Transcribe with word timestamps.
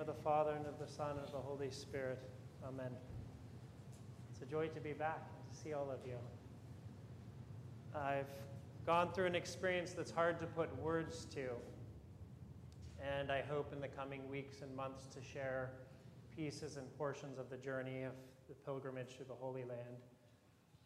name 0.00 0.08
of 0.08 0.16
the 0.16 0.22
Father, 0.22 0.52
and 0.52 0.64
of 0.66 0.78
the 0.78 0.90
Son, 0.90 1.10
and 1.10 1.20
of 1.20 1.32
the 1.32 1.38
Holy 1.38 1.70
Spirit. 1.70 2.18
Amen. 2.66 2.90
It's 4.30 4.40
a 4.40 4.46
joy 4.46 4.68
to 4.68 4.80
be 4.80 4.94
back 4.94 5.28
and 5.36 5.54
to 5.54 5.62
see 5.62 5.74
all 5.74 5.90
of 5.90 5.98
you. 6.06 6.16
I've 7.94 8.30
gone 8.86 9.12
through 9.12 9.26
an 9.26 9.34
experience 9.34 9.92
that's 9.92 10.10
hard 10.10 10.40
to 10.40 10.46
put 10.46 10.74
words 10.80 11.26
to, 11.34 11.50
and 12.98 13.30
I 13.30 13.42
hope 13.42 13.74
in 13.74 13.80
the 13.80 13.88
coming 13.88 14.26
weeks 14.30 14.62
and 14.62 14.74
months 14.74 15.06
to 15.08 15.20
share 15.22 15.72
pieces 16.34 16.78
and 16.78 16.86
portions 16.96 17.38
of 17.38 17.50
the 17.50 17.58
journey 17.58 18.04
of 18.04 18.12
the 18.48 18.54
pilgrimage 18.54 19.18
to 19.18 19.24
the 19.24 19.34
Holy 19.34 19.64
Land. 19.64 19.98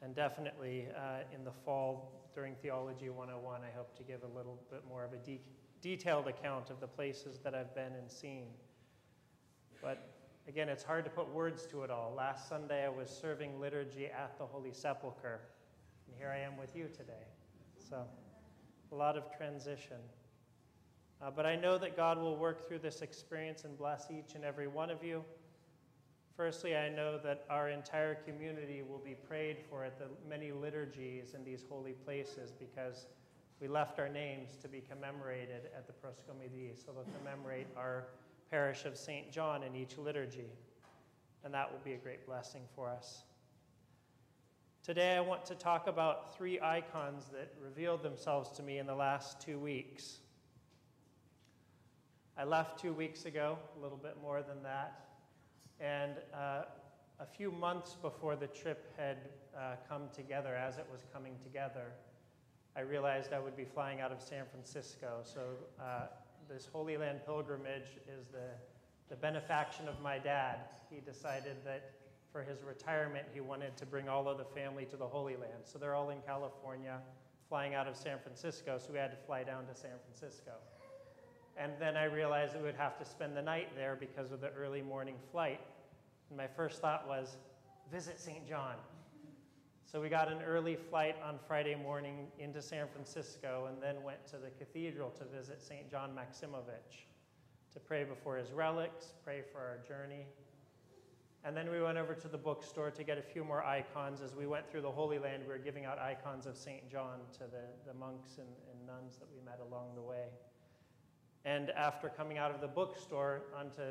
And 0.02 0.16
definitely 0.16 0.88
uh, 0.96 1.18
in 1.32 1.44
the 1.44 1.52
fall 1.64 2.32
during 2.34 2.56
Theology 2.56 3.10
101, 3.10 3.60
I 3.62 3.76
hope 3.76 3.96
to 3.96 4.02
give 4.02 4.24
a 4.24 4.36
little 4.36 4.58
bit 4.72 4.82
more 4.88 5.04
of 5.04 5.12
a 5.12 5.18
de- 5.18 5.40
detailed 5.80 6.26
account 6.26 6.70
of 6.70 6.80
the 6.80 6.88
places 6.88 7.38
that 7.44 7.54
I've 7.54 7.74
been 7.76 7.92
and 7.94 8.10
seen. 8.10 8.46
But 9.82 10.08
again, 10.48 10.68
it's 10.68 10.84
hard 10.84 11.04
to 11.04 11.10
put 11.10 11.32
words 11.32 11.66
to 11.66 11.82
it 11.82 11.90
all. 11.90 12.12
Last 12.16 12.48
Sunday, 12.48 12.84
I 12.84 12.88
was 12.88 13.08
serving 13.08 13.60
liturgy 13.60 14.06
at 14.06 14.36
the 14.38 14.46
Holy 14.46 14.72
Sepulchre, 14.72 15.40
and 16.06 16.16
here 16.16 16.28
I 16.28 16.38
am 16.38 16.56
with 16.56 16.74
you 16.76 16.88
today. 16.88 17.26
So, 17.88 18.04
a 18.92 18.94
lot 18.94 19.16
of 19.16 19.24
transition. 19.36 19.96
Uh, 21.22 21.30
but 21.30 21.46
I 21.46 21.56
know 21.56 21.78
that 21.78 21.96
God 21.96 22.18
will 22.18 22.36
work 22.36 22.66
through 22.66 22.80
this 22.80 23.02
experience 23.02 23.64
and 23.64 23.78
bless 23.78 24.10
each 24.10 24.34
and 24.34 24.44
every 24.44 24.66
one 24.66 24.90
of 24.90 25.02
you. 25.02 25.24
Firstly, 26.36 26.76
I 26.76 26.88
know 26.88 27.16
that 27.18 27.44
our 27.48 27.68
entire 27.68 28.16
community 28.16 28.82
will 28.82 28.98
be 28.98 29.14
prayed 29.14 29.58
for 29.70 29.84
at 29.84 29.98
the 29.98 30.06
many 30.28 30.50
liturgies 30.50 31.34
in 31.34 31.44
these 31.44 31.64
holy 31.68 31.92
places 31.92 32.52
because 32.58 33.06
we 33.60 33.68
left 33.68 34.00
our 34.00 34.08
names 34.08 34.56
to 34.60 34.68
be 34.68 34.80
commemorated 34.80 35.70
at 35.76 35.86
the 35.86 35.92
proscomidi. 35.92 36.74
So 36.76 36.92
they'll 36.92 37.06
commemorate 37.18 37.68
our 37.76 38.08
parish 38.54 38.84
of 38.84 38.96
St. 38.96 39.32
John 39.32 39.64
in 39.64 39.74
each 39.74 39.98
liturgy. 39.98 40.52
And 41.42 41.52
that 41.52 41.72
will 41.72 41.80
be 41.84 41.94
a 41.94 41.96
great 41.96 42.24
blessing 42.24 42.62
for 42.76 42.88
us. 42.88 43.24
Today, 44.84 45.16
I 45.16 45.20
want 45.20 45.44
to 45.46 45.56
talk 45.56 45.88
about 45.88 46.36
three 46.36 46.60
icons 46.60 47.24
that 47.32 47.52
revealed 47.60 48.04
themselves 48.04 48.52
to 48.52 48.62
me 48.62 48.78
in 48.78 48.86
the 48.86 48.94
last 48.94 49.40
two 49.40 49.58
weeks. 49.58 50.18
I 52.38 52.44
left 52.44 52.78
two 52.78 52.92
weeks 52.92 53.24
ago, 53.24 53.58
a 53.76 53.82
little 53.82 53.98
bit 53.98 54.18
more 54.22 54.40
than 54.40 54.62
that. 54.62 55.00
And 55.80 56.12
uh, 56.32 56.62
a 57.18 57.26
few 57.26 57.50
months 57.50 57.96
before 58.00 58.36
the 58.36 58.46
trip 58.46 58.94
had 58.96 59.16
uh, 59.58 59.74
come 59.88 60.02
together, 60.14 60.54
as 60.54 60.78
it 60.78 60.86
was 60.92 61.00
coming 61.12 61.34
together, 61.42 61.86
I 62.76 62.82
realized 62.82 63.32
I 63.32 63.40
would 63.40 63.56
be 63.56 63.64
flying 63.64 64.00
out 64.00 64.12
of 64.12 64.22
San 64.22 64.44
Francisco. 64.48 65.22
So, 65.24 65.40
uh, 65.82 66.06
this 66.48 66.68
Holy 66.72 66.96
Land 66.96 67.20
pilgrimage 67.26 67.98
is 68.08 68.26
the, 68.28 68.48
the 69.08 69.16
benefaction 69.16 69.88
of 69.88 70.00
my 70.00 70.18
dad. 70.18 70.60
He 70.90 71.00
decided 71.00 71.56
that 71.64 71.92
for 72.32 72.42
his 72.42 72.62
retirement, 72.62 73.26
he 73.32 73.40
wanted 73.40 73.76
to 73.76 73.86
bring 73.86 74.08
all 74.08 74.28
of 74.28 74.38
the 74.38 74.44
family 74.44 74.84
to 74.86 74.96
the 74.96 75.06
Holy 75.06 75.36
Land. 75.36 75.62
So, 75.64 75.78
they're 75.78 75.94
all 75.94 76.10
in 76.10 76.20
California, 76.26 76.98
flying 77.48 77.74
out 77.74 77.86
of 77.86 77.96
San 77.96 78.18
Francisco. 78.18 78.78
So, 78.78 78.92
we 78.92 78.98
had 78.98 79.10
to 79.10 79.16
fly 79.26 79.44
down 79.44 79.66
to 79.66 79.74
San 79.74 79.92
Francisco. 80.04 80.52
And 81.56 81.72
then 81.78 81.96
I 81.96 82.04
realized 82.04 82.56
we 82.56 82.62
would 82.62 82.74
have 82.74 82.98
to 82.98 83.04
spend 83.04 83.36
the 83.36 83.42
night 83.42 83.68
there 83.76 83.96
because 83.98 84.32
of 84.32 84.40
the 84.40 84.50
early 84.50 84.82
morning 84.82 85.14
flight. 85.30 85.60
And 86.28 86.36
my 86.36 86.48
first 86.48 86.80
thought 86.80 87.06
was, 87.06 87.36
visit 87.92 88.18
St. 88.18 88.46
John. 88.48 88.74
So 89.86 90.00
we 90.00 90.08
got 90.08 90.32
an 90.32 90.42
early 90.42 90.76
flight 90.76 91.14
on 91.22 91.38
Friday 91.46 91.74
morning 91.74 92.26
into 92.38 92.62
San 92.62 92.88
Francisco 92.88 93.68
and 93.68 93.80
then 93.82 94.02
went 94.02 94.26
to 94.28 94.38
the 94.38 94.50
cathedral 94.58 95.10
to 95.10 95.24
visit 95.24 95.62
St. 95.62 95.88
John 95.90 96.10
Maximovich 96.10 97.04
to 97.72 97.80
pray 97.80 98.04
before 98.04 98.36
his 98.36 98.50
relics, 98.50 99.12
pray 99.24 99.42
for 99.52 99.58
our 99.58 99.78
journey. 99.86 100.26
And 101.44 101.54
then 101.54 101.70
we 101.70 101.82
went 101.82 101.98
over 101.98 102.14
to 102.14 102.28
the 102.28 102.38
bookstore 102.38 102.90
to 102.90 103.04
get 103.04 103.18
a 103.18 103.22
few 103.22 103.44
more 103.44 103.62
icons. 103.62 104.22
As 104.22 104.34
we 104.34 104.46
went 104.46 104.68
through 104.70 104.80
the 104.80 104.90
Holy 104.90 105.18
Land, 105.18 105.42
we 105.42 105.52
were 105.52 105.58
giving 105.58 105.84
out 105.84 105.98
icons 105.98 106.46
of 106.46 106.56
St. 106.56 106.90
John 106.90 107.18
to 107.34 107.40
the, 107.40 107.66
the 107.86 107.92
monks 107.94 108.38
and, 108.38 108.48
and 108.72 108.86
nuns 108.86 109.18
that 109.18 109.28
we 109.30 109.44
met 109.44 109.60
along 109.60 109.94
the 109.94 110.02
way. 110.02 110.28
And 111.44 111.70
after 111.70 112.08
coming 112.08 112.38
out 112.38 112.52
of 112.52 112.62
the 112.62 112.68
bookstore 112.68 113.42
onto 113.54 113.82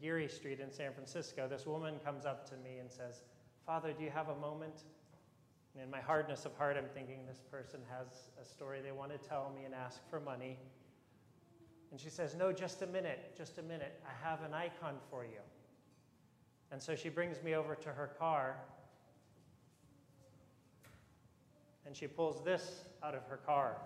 Geary 0.00 0.28
Street 0.28 0.60
in 0.60 0.72
San 0.72 0.94
Francisco, 0.94 1.46
this 1.46 1.66
woman 1.66 1.96
comes 2.02 2.24
up 2.24 2.48
to 2.48 2.56
me 2.56 2.78
and 2.80 2.90
says, 2.90 3.22
Father, 3.66 3.92
do 3.92 4.02
you 4.02 4.10
have 4.10 4.30
a 4.30 4.36
moment? 4.36 4.84
And 5.74 5.82
in 5.82 5.90
my 5.90 6.00
hardness 6.00 6.44
of 6.44 6.54
heart, 6.56 6.76
I'm 6.76 6.88
thinking 6.94 7.24
this 7.26 7.42
person 7.50 7.80
has 7.90 8.06
a 8.40 8.44
story 8.44 8.80
they 8.82 8.92
want 8.92 9.10
to 9.10 9.28
tell 9.28 9.52
me 9.56 9.64
and 9.64 9.74
ask 9.74 10.00
for 10.10 10.20
money. 10.20 10.58
And 11.90 12.00
she 12.00 12.10
says, 12.10 12.34
No, 12.34 12.52
just 12.52 12.82
a 12.82 12.86
minute, 12.86 13.34
just 13.36 13.58
a 13.58 13.62
minute. 13.62 14.00
I 14.06 14.28
have 14.28 14.42
an 14.42 14.52
icon 14.52 14.96
for 15.10 15.24
you. 15.24 15.40
And 16.70 16.82
so 16.82 16.94
she 16.94 17.08
brings 17.08 17.42
me 17.42 17.54
over 17.54 17.74
to 17.74 17.88
her 17.90 18.08
car. 18.18 18.56
And 21.86 21.96
she 21.96 22.06
pulls 22.06 22.42
this 22.44 22.84
out 23.02 23.14
of 23.14 23.24
her 23.24 23.36
car. 23.36 23.76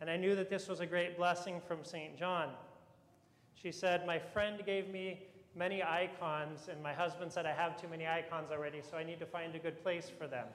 And 0.00 0.10
I 0.10 0.16
knew 0.16 0.34
that 0.34 0.50
this 0.50 0.66
was 0.66 0.80
a 0.80 0.86
great 0.86 1.16
blessing 1.16 1.60
from 1.68 1.84
St. 1.84 2.18
John. 2.18 2.48
She 3.54 3.70
said, 3.70 4.04
My 4.04 4.18
friend 4.18 4.60
gave 4.66 4.88
me 4.88 5.20
many 5.54 5.82
icons, 5.82 6.68
and 6.70 6.82
my 6.82 6.92
husband 6.92 7.32
said, 7.32 7.46
I 7.46 7.52
have 7.52 7.80
too 7.80 7.88
many 7.88 8.06
icons 8.06 8.50
already, 8.50 8.80
so 8.88 8.96
I 8.96 9.04
need 9.04 9.18
to 9.20 9.26
find 9.26 9.54
a 9.54 9.58
good 9.58 9.82
place 9.82 10.10
for 10.16 10.26
them. 10.26 10.46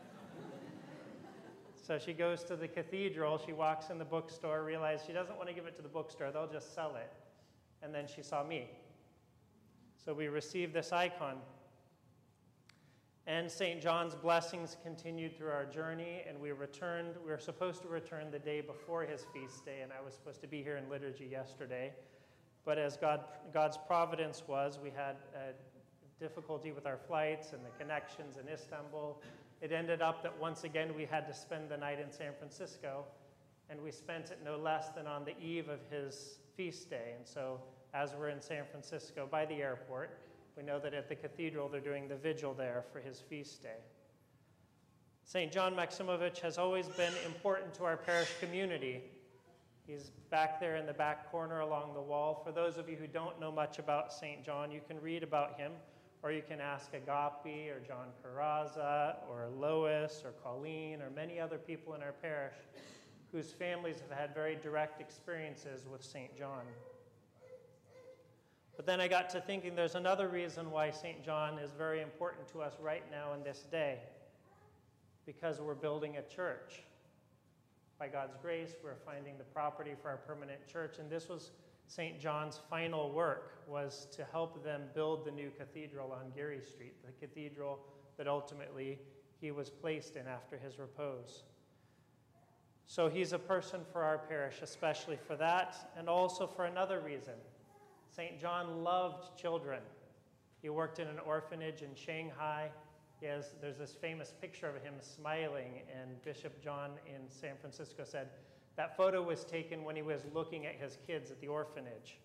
so 1.81 1.99
she 1.99 2.13
goes 2.13 2.43
to 2.45 2.55
the 2.55 2.67
cathedral. 2.67 3.39
She 3.43 3.53
walks 3.53 3.89
in 3.89 3.99
the 3.99 4.05
bookstore, 4.05 4.63
realizes 4.63 5.05
she 5.05 5.13
doesn't 5.13 5.37
want 5.37 5.49
to 5.49 5.55
give 5.55 5.65
it 5.65 5.75
to 5.77 5.81
the 5.81 5.89
bookstore, 5.89 6.31
they'll 6.31 6.51
just 6.51 6.73
sell 6.73 6.95
it. 6.95 7.11
And 7.83 7.93
then 7.93 8.05
she 8.13 8.23
saw 8.23 8.43
me. 8.43 8.69
So 10.03 10.13
we 10.13 10.27
received 10.27 10.73
this 10.73 10.91
icon. 10.91 11.37
And 13.27 13.51
St. 13.51 13.81
John's 13.81 14.15
blessings 14.15 14.77
continued 14.81 15.37
through 15.37 15.49
our 15.49 15.65
journey, 15.65 16.23
and 16.27 16.39
we 16.39 16.53
returned. 16.53 17.15
We 17.25 17.29
were 17.29 17.37
supposed 17.37 17.81
to 17.81 17.89
return 17.89 18.31
the 18.31 18.39
day 18.39 18.61
before 18.61 19.03
his 19.03 19.25
feast 19.33 19.65
day, 19.65 19.81
and 19.83 19.91
I 19.91 20.03
was 20.03 20.13
supposed 20.13 20.39
to 20.41 20.47
be 20.47 20.63
here 20.63 20.77
in 20.77 20.89
liturgy 20.89 21.25
yesterday. 21.25 21.91
But 22.67 22.77
as 22.77 22.97
God, 22.97 23.21
God's 23.53 23.77
providence 23.77 24.43
was, 24.45 24.77
we 24.83 24.89
had 24.89 25.15
a 25.33 25.53
difficulty 26.21 26.73
with 26.73 26.85
our 26.85 26.97
flights 26.97 27.53
and 27.53 27.61
the 27.63 27.69
connections 27.81 28.35
in 28.35 28.49
Istanbul. 28.49 29.21
It 29.61 29.71
ended 29.71 30.01
up 30.01 30.21
that 30.23 30.37
once 30.37 30.65
again 30.65 30.93
we 30.93 31.05
had 31.05 31.25
to 31.27 31.33
spend 31.33 31.69
the 31.69 31.77
night 31.77 31.97
in 31.97 32.11
San 32.11 32.33
Francisco, 32.37 33.05
and 33.69 33.81
we 33.81 33.89
spent 33.89 34.31
it 34.31 34.39
no 34.43 34.57
less 34.57 34.89
than 34.89 35.07
on 35.07 35.23
the 35.23 35.33
eve 35.39 35.69
of 35.69 35.79
his 35.89 36.39
feast 36.57 36.89
day. 36.89 37.13
And 37.15 37.25
so, 37.25 37.61
as 37.93 38.13
we're 38.13 38.27
in 38.27 38.41
San 38.41 38.65
Francisco 38.69 39.29
by 39.31 39.45
the 39.45 39.55
airport, 39.55 40.19
we 40.57 40.63
know 40.63 40.77
that 40.77 40.93
at 40.93 41.07
the 41.07 41.15
cathedral 41.15 41.69
they're 41.69 41.79
doing 41.79 42.09
the 42.09 42.17
vigil 42.17 42.53
there 42.53 42.83
for 42.91 42.99
his 42.99 43.21
feast 43.21 43.63
day. 43.63 43.79
St. 45.23 45.53
John 45.53 45.73
Maximovich 45.73 46.39
has 46.39 46.57
always 46.57 46.87
been 46.89 47.13
important 47.25 47.73
to 47.75 47.85
our 47.85 47.95
parish 47.95 48.33
community. 48.41 49.03
He's 49.87 50.11
back 50.29 50.59
there 50.59 50.75
in 50.75 50.85
the 50.85 50.91
back 50.91 51.31
corner 51.31 51.61
along 51.61 51.93
the 51.93 52.01
wall. 52.01 52.41
For 52.45 52.51
those 52.51 52.77
of 52.77 52.89
you 52.89 52.97
who 52.97 53.07
don't 53.07 53.39
know 53.39 53.53
much 53.53 53.79
about 53.79 54.11
St. 54.11 54.43
John, 54.43 54.69
you 54.69 54.81
can 54.85 54.99
read 54.99 55.23
about 55.23 55.57
him, 55.57 55.71
or 56.21 56.33
you 56.33 56.41
can 56.45 56.59
ask 56.59 56.91
Agapi 56.91 57.69
or 57.69 57.79
John 57.79 58.07
Carrazza 58.21 59.15
or 59.29 59.47
Lois 59.47 60.23
or 60.25 60.31
Colleen 60.43 61.01
or 61.01 61.09
many 61.09 61.39
other 61.39 61.57
people 61.57 61.93
in 61.93 62.03
our 62.03 62.11
parish 62.11 62.55
whose 63.31 63.53
families 63.53 64.01
have 64.01 64.17
had 64.17 64.33
very 64.35 64.57
direct 64.61 64.99
experiences 64.99 65.87
with 65.89 66.03
St. 66.03 66.37
John. 66.37 66.63
But 68.75 68.85
then 68.85 68.99
I 68.99 69.07
got 69.07 69.29
to 69.31 69.41
thinking 69.41 69.73
there's 69.73 69.95
another 69.95 70.27
reason 70.27 70.69
why 70.69 70.91
St. 70.91 71.23
John 71.23 71.57
is 71.59 71.71
very 71.77 72.01
important 72.01 72.49
to 72.49 72.61
us 72.61 72.73
right 72.81 73.03
now 73.09 73.33
in 73.33 73.43
this 73.43 73.65
day. 73.71 73.99
Because 75.25 75.61
we're 75.61 75.75
building 75.75 76.17
a 76.17 76.21
church. 76.23 76.83
By 77.99 78.07
God's 78.07 78.37
grace, 78.39 78.75
we're 78.83 78.95
finding 78.95 79.37
the 79.37 79.43
property 79.43 79.93
for 79.99 80.09
our 80.09 80.17
permanent 80.17 80.67
church. 80.67 80.97
And 80.99 81.09
this 81.09 81.27
was 81.27 81.51
St. 81.87 82.19
John's 82.19 82.59
final 82.69 83.11
work 83.11 83.63
was 83.67 84.07
to 84.11 84.23
help 84.31 84.63
them 84.63 84.83
build 84.93 85.25
the 85.25 85.31
new 85.31 85.49
cathedral 85.57 86.11
on 86.11 86.31
Geary 86.35 86.61
Street, 86.63 86.93
the 87.03 87.11
cathedral 87.25 87.79
that 88.17 88.27
ultimately 88.27 88.99
he 89.41 89.51
was 89.51 89.69
placed 89.69 90.15
in 90.15 90.27
after 90.27 90.57
his 90.57 90.77
repose. 90.77 91.43
So 92.85 93.09
he's 93.09 93.33
a 93.33 93.39
person 93.39 93.81
for 93.91 94.03
our 94.03 94.17
parish, 94.17 94.59
especially 94.61 95.17
for 95.17 95.35
that, 95.35 95.91
and 95.97 96.07
also 96.07 96.45
for 96.45 96.65
another 96.65 96.99
reason. 96.99 97.33
St. 98.15 98.39
John 98.39 98.83
loved 98.83 99.37
children. 99.39 99.81
He 100.61 100.69
worked 100.69 100.99
in 100.99 101.07
an 101.07 101.19
orphanage 101.19 101.81
in 101.81 101.95
Shanghai. 101.95 102.69
Has, 103.23 103.55
there's 103.61 103.77
this 103.77 103.95
famous 103.99 104.33
picture 104.39 104.67
of 104.67 104.75
him 104.83 104.93
smiling, 105.01 105.81
and 105.91 106.21
Bishop 106.23 106.63
John 106.63 106.91
in 107.07 107.29
San 107.29 107.55
Francisco 107.59 108.03
said 108.03 108.29
that 108.75 108.95
photo 108.95 109.23
was 109.23 109.43
taken 109.43 109.83
when 109.83 109.95
he 109.95 110.03
was 110.03 110.21
looking 110.33 110.67
at 110.67 110.75
his 110.75 110.99
kids 111.05 111.31
at 111.31 111.41
the 111.41 111.47
orphanage. 111.47 112.19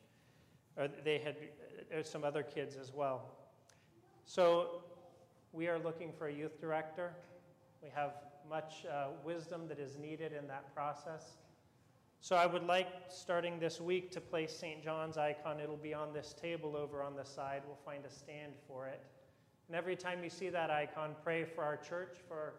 Or 0.76 0.88
they 1.04 1.18
had 1.18 1.36
there's 1.90 2.08
some 2.08 2.24
other 2.24 2.42
kids 2.42 2.76
as 2.76 2.92
well. 2.92 3.22
So 4.24 4.82
we 5.52 5.68
are 5.68 5.78
looking 5.78 6.12
for 6.16 6.28
a 6.28 6.32
youth 6.32 6.60
director. 6.60 7.12
We 7.82 7.88
have 7.94 8.12
much 8.48 8.86
uh, 8.90 9.08
wisdom 9.24 9.68
that 9.68 9.78
is 9.78 9.98
needed 9.98 10.32
in 10.32 10.46
that 10.48 10.74
process. 10.74 11.36
So 12.20 12.36
I 12.36 12.46
would 12.46 12.64
like, 12.64 12.86
starting 13.08 13.58
this 13.58 13.80
week, 13.80 14.10
to 14.12 14.20
place 14.20 14.56
St. 14.56 14.82
John's 14.82 15.18
icon. 15.18 15.58
It'll 15.58 15.76
be 15.76 15.92
on 15.92 16.12
this 16.12 16.34
table 16.40 16.76
over 16.76 17.02
on 17.02 17.16
the 17.16 17.24
side. 17.24 17.62
We'll 17.66 17.78
find 17.84 18.04
a 18.06 18.10
stand 18.10 18.52
for 18.68 18.86
it. 18.86 19.00
And 19.68 19.76
every 19.76 19.96
time 19.96 20.22
you 20.22 20.30
see 20.30 20.48
that 20.50 20.70
icon, 20.70 21.14
pray 21.22 21.44
for 21.44 21.64
our 21.64 21.76
church, 21.76 22.16
for 22.28 22.54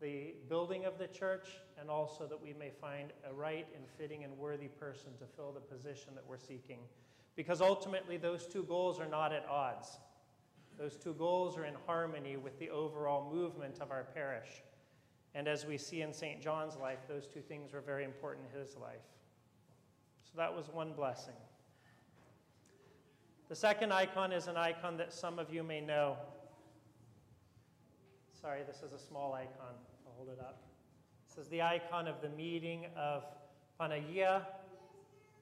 the 0.00 0.34
building 0.48 0.84
of 0.84 0.98
the 0.98 1.06
church, 1.06 1.48
and 1.78 1.88
also 1.88 2.26
that 2.26 2.40
we 2.40 2.52
may 2.52 2.70
find 2.80 3.12
a 3.28 3.32
right 3.32 3.66
and 3.74 3.84
fitting 3.98 4.24
and 4.24 4.36
worthy 4.36 4.68
person 4.68 5.10
to 5.18 5.24
fill 5.36 5.52
the 5.52 5.60
position 5.60 6.14
that 6.14 6.24
we're 6.26 6.36
seeking. 6.36 6.78
Because 7.36 7.60
ultimately, 7.60 8.16
those 8.16 8.46
two 8.46 8.64
goals 8.64 9.00
are 9.00 9.08
not 9.08 9.32
at 9.32 9.46
odds. 9.48 9.98
Those 10.78 10.96
two 10.96 11.14
goals 11.14 11.56
are 11.56 11.64
in 11.64 11.74
harmony 11.86 12.36
with 12.36 12.58
the 12.58 12.70
overall 12.70 13.32
movement 13.32 13.78
of 13.80 13.90
our 13.90 14.04
parish. 14.14 14.62
And 15.34 15.48
as 15.48 15.64
we 15.64 15.78
see 15.78 16.02
in 16.02 16.12
St. 16.12 16.42
John's 16.42 16.76
life, 16.76 16.98
those 17.08 17.26
two 17.26 17.40
things 17.40 17.72
were 17.72 17.80
very 17.80 18.04
important 18.04 18.46
in 18.52 18.60
his 18.60 18.76
life. 18.76 19.00
So 20.24 20.32
that 20.36 20.54
was 20.54 20.68
one 20.68 20.92
blessing. 20.92 21.34
The 23.48 23.56
second 23.56 23.92
icon 23.92 24.32
is 24.32 24.46
an 24.46 24.56
icon 24.56 24.96
that 24.98 25.12
some 25.12 25.38
of 25.38 25.52
you 25.52 25.62
may 25.62 25.80
know. 25.80 26.16
Sorry, 28.42 28.62
this 28.66 28.82
is 28.82 28.92
a 28.92 28.98
small 28.98 29.34
icon. 29.34 29.72
I'll 30.04 30.14
hold 30.16 30.30
it 30.30 30.40
up. 30.40 30.64
This 31.28 31.44
is 31.44 31.48
the 31.48 31.62
icon 31.62 32.08
of 32.08 32.20
the 32.20 32.28
meeting 32.30 32.86
of 32.96 33.22
Panagia 33.80 34.42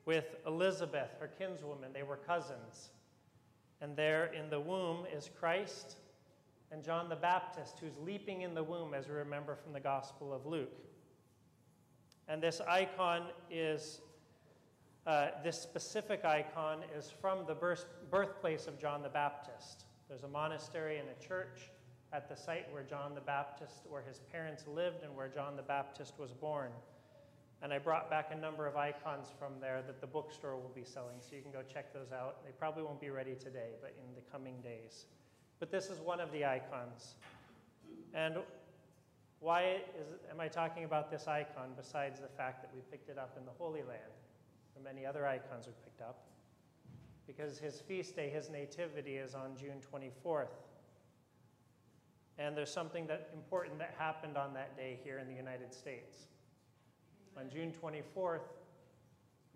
with 0.05 0.37
Elizabeth, 0.47 1.09
her 1.19 1.31
kinswoman. 1.41 1.95
They 1.95 2.03
were 2.03 2.19
cousins. 2.19 2.91
And 3.81 3.97
there 3.97 4.27
in 4.35 4.51
the 4.51 4.61
womb 4.61 5.07
is 5.17 5.31
Christ 5.41 5.97
and 6.71 6.85
John 6.85 7.09
the 7.09 7.17
Baptist, 7.17 7.79
who's 7.81 7.97
leaping 7.97 8.43
in 8.43 8.53
the 8.53 8.63
womb, 8.63 8.93
as 8.93 9.09
we 9.09 9.15
remember 9.15 9.57
from 9.57 9.73
the 9.73 9.81
Gospel 9.81 10.35
of 10.35 10.45
Luke. 10.45 10.79
And 12.29 12.43
this 12.43 12.61
icon 12.69 13.29
is, 13.51 14.03
uh, 15.07 15.29
this 15.43 15.59
specific 15.59 16.27
icon 16.27 16.81
is 16.95 17.11
from 17.11 17.47
the 17.47 17.55
birth, 17.55 17.87
birthplace 18.11 18.67
of 18.67 18.79
John 18.79 19.03
the 19.03 19.09
Baptist. 19.09 19.87
There's 20.07 20.25
a 20.25 20.29
monastery 20.29 20.99
and 20.99 21.09
a 21.09 21.27
church 21.27 21.71
at 22.13 22.29
the 22.29 22.37
site 22.37 22.67
where 22.73 22.83
John 22.83 23.15
the 23.15 23.21
Baptist, 23.21 23.83
where 23.89 24.03
his 24.03 24.21
parents 24.33 24.65
lived 24.67 25.03
and 25.03 25.15
where 25.15 25.29
John 25.29 25.57
the 25.57 25.63
Baptist 25.63 26.15
was 26.19 26.33
born. 26.33 26.71
And 27.63 27.73
I 27.73 27.79
brought 27.79 28.09
back 28.09 28.31
a 28.33 28.37
number 28.37 28.67
of 28.67 28.77
icons 28.77 29.29
from 29.39 29.53
there 29.61 29.83
that 29.87 30.01
the 30.01 30.07
bookstore 30.07 30.57
will 30.57 30.73
be 30.75 30.85
selling, 30.85 31.17
so 31.21 31.37
you 31.37 31.43
can 31.43 31.53
go 31.53 31.61
check 31.63 31.93
those 31.93 32.11
out. 32.11 32.43
They 32.45 32.53
probably 32.59 32.83
won't 32.83 33.01
be 33.01 33.11
ready 33.11 33.35
today, 33.35 33.73
but 33.83 33.95
in 33.99 34.15
the 34.15 34.23
coming 34.33 34.55
days. 34.63 35.05
But 35.59 35.71
this 35.71 35.91
is 35.91 36.01
one 36.01 36.21
of 36.21 36.33
the 36.33 36.45
icons. 36.45 37.17
And 38.15 38.39
why 39.41 39.81
is, 39.99 40.07
am 40.31 40.41
I 40.41 40.49
talking 40.49 40.85
about 40.85 41.11
this 41.11 41.29
icon 41.29 41.71
besides 41.77 42.21
the 42.21 42.29
fact 42.29 42.63
that 42.63 42.71
we 42.75 42.81
picked 42.91 43.11
it 43.11 43.19
up 43.19 43.37
in 43.39 43.45
the 43.45 43.53
Holy 43.59 43.83
Land 43.83 44.01
or 44.75 44.83
many 44.83 45.05
other 45.05 45.27
icons 45.27 45.67
we 45.67 45.73
picked 45.85 46.01
up? 46.01 46.25
Because 47.27 47.59
his 47.59 47.81
feast 47.81 48.17
day, 48.17 48.31
his 48.31 48.49
nativity, 48.49 49.17
is 49.17 49.35
on 49.35 49.55
June 49.57 49.81
24th. 49.93 50.49
And 52.41 52.57
there's 52.57 52.73
something 52.73 53.07
that 53.09 53.29
important 53.35 53.79
that 53.81 53.95
happened 53.99 54.39
on 54.39 54.55
that 54.55 54.75
day 54.75 54.99
here 55.05 55.19
in 55.19 55.29
the 55.29 55.35
United 55.35 55.75
States. 55.75 56.17
On 57.39 57.51
June 57.51 57.71
24th, 57.71 58.49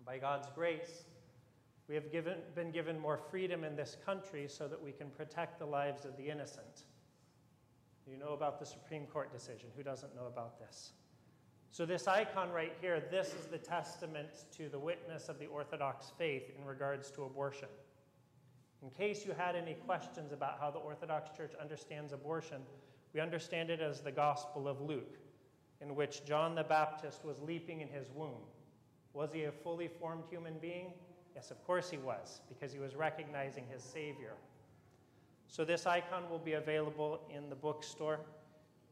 by 0.05 0.19
God's 0.19 0.47
grace, 0.53 1.05
we 1.89 1.95
have 1.95 2.11
given, 2.11 2.37
been 2.53 2.69
given 2.69 2.99
more 2.99 3.17
freedom 3.17 3.63
in 3.63 3.75
this 3.75 3.97
country 4.05 4.45
so 4.47 4.67
that 4.67 4.79
we 4.79 4.91
can 4.91 5.09
protect 5.09 5.57
the 5.57 5.65
lives 5.65 6.05
of 6.05 6.15
the 6.15 6.29
innocent. 6.29 6.83
You 8.07 8.17
know 8.17 8.33
about 8.33 8.59
the 8.59 8.67
Supreme 8.67 9.07
Court 9.07 9.33
decision. 9.33 9.69
Who 9.75 9.81
doesn't 9.81 10.15
know 10.15 10.27
about 10.27 10.59
this? 10.59 10.91
So, 11.71 11.87
this 11.87 12.07
icon 12.07 12.51
right 12.51 12.73
here, 12.81 13.03
this 13.09 13.29
is 13.29 13.47
the 13.47 13.57
testament 13.57 14.45
to 14.57 14.69
the 14.69 14.77
witness 14.77 15.27
of 15.27 15.39
the 15.39 15.47
Orthodox 15.47 16.11
faith 16.19 16.51
in 16.55 16.63
regards 16.63 17.09
to 17.11 17.23
abortion. 17.23 17.67
In 18.85 18.91
case 18.91 19.25
you 19.25 19.33
had 19.35 19.55
any 19.55 19.73
questions 19.73 20.31
about 20.31 20.59
how 20.59 20.69
the 20.69 20.77
Orthodox 20.77 21.35
Church 21.35 21.53
understands 21.59 22.13
abortion, 22.13 22.61
we 23.15 23.19
understand 23.19 23.71
it 23.71 23.81
as 23.81 23.99
the 23.99 24.11
Gospel 24.11 24.67
of 24.67 24.79
Luke, 24.79 25.17
in 25.81 25.95
which 25.95 26.23
John 26.23 26.53
the 26.53 26.63
Baptist 26.63 27.25
was 27.25 27.41
leaping 27.41 27.81
in 27.81 27.87
his 27.87 28.05
womb. 28.13 28.43
Was 29.13 29.33
he 29.33 29.45
a 29.45 29.51
fully 29.51 29.87
formed 29.87 30.25
human 30.29 30.59
being? 30.59 30.93
Yes, 31.33 31.49
of 31.49 31.65
course 31.65 31.89
he 31.89 31.97
was, 31.97 32.41
because 32.47 32.71
he 32.71 32.77
was 32.77 32.93
recognizing 32.95 33.63
his 33.71 33.81
Savior. 33.81 34.33
So 35.47 35.65
this 35.65 35.87
icon 35.87 36.29
will 36.29 36.37
be 36.37 36.53
available 36.53 37.21
in 37.35 37.49
the 37.49 37.55
bookstore, 37.55 38.19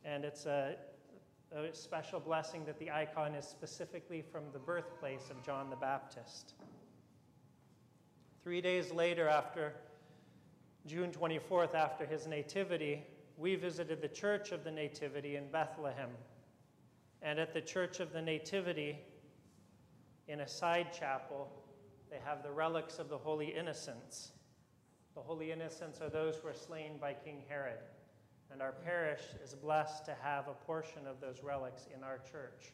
and 0.04 0.26
it's 0.26 0.48
a, 0.48 0.76
a, 1.56 1.72
special 1.72 2.20
blessing 2.20 2.66
that 2.66 2.80
the 2.80 2.90
icon 2.90 3.36
is 3.36 3.46
specifically 3.46 4.24
from 4.24 4.46
the 4.54 4.60
birthplace 4.60 5.30
of 5.30 5.46
John 5.46 5.70
the 5.70 5.76
Baptist. 5.76 6.56
Three 8.44 8.60
days 8.60 8.92
later, 8.92 9.30
after 9.30 9.74
June 10.86 11.12
24th, 11.12 11.76
after 11.76 12.06
his 12.06 12.28
nativity, 12.28 13.02
we 13.38 13.56
visited 13.56 14.02
the 14.02 14.10
Church 14.10 14.52
of 14.52 14.66
the 14.66 14.72
Nativity 14.72 15.38
in 15.38 15.50
Bethlehem. 15.50 16.10
And 17.22 17.40
at 17.40 17.54
the 17.54 17.62
Church 17.62 18.02
of 18.02 18.12
the 18.12 18.22
Nativity, 18.22 19.00
in 20.28 20.42
a 20.42 20.48
side 20.48 20.92
chapel, 20.92 21.50
they 22.12 22.18
have 22.26 22.44
the 22.44 22.52
relics 22.52 23.00
of 23.00 23.08
the 23.08 23.18
holy 23.18 23.48
innocents. 23.48 24.34
The 25.16 25.22
holy 25.22 25.54
innocents 25.54 26.02
are 26.02 26.10
those 26.10 26.36
who 26.36 26.48
were 26.48 26.54
slain 26.54 26.98
by 27.00 27.14
King 27.14 27.44
Herod. 27.48 27.80
And 28.52 28.62
our 28.62 28.74
parish 28.74 29.22
is 29.42 29.56
blessed 29.56 30.04
to 30.06 30.16
have 30.22 30.50
a 30.50 30.54
portion 30.66 31.08
of 31.08 31.22
those 31.22 31.42
relics 31.42 31.88
in 31.96 32.04
our 32.04 32.18
church. 32.18 32.74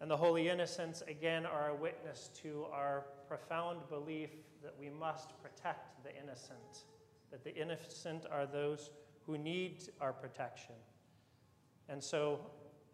And 0.00 0.10
the 0.10 0.16
holy 0.16 0.48
innocents, 0.48 1.02
again, 1.08 1.46
are 1.46 1.70
a 1.70 1.74
witness 1.74 2.30
to 2.42 2.66
our 2.72 3.04
profound 3.28 3.88
belief 3.88 4.30
that 4.62 4.74
we 4.78 4.90
must 4.90 5.32
protect 5.42 6.04
the 6.04 6.10
innocent, 6.22 6.84
that 7.30 7.42
the 7.42 7.54
innocent 7.54 8.26
are 8.30 8.46
those 8.46 8.90
who 9.26 9.38
need 9.38 9.88
our 10.00 10.12
protection. 10.12 10.74
And 11.88 12.02
so, 12.02 12.40